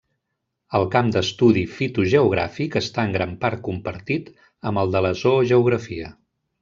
El 0.77 0.85
camp 0.93 1.09
d'estudi 1.15 1.65
fitogeogràfic 1.73 2.77
està 2.81 3.05
en 3.09 3.13
gran 3.17 3.35
part 3.45 3.61
compartit 3.69 4.33
amb 4.71 4.83
el 4.85 4.97
de 4.97 5.03
la 5.09 5.13
zoogeografia. 5.21 6.11